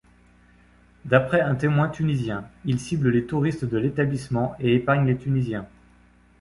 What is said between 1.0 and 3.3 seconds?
D'après un témoin tunisien, il cible les